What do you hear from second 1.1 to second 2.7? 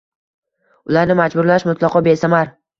majburlash mutlaqo besamar.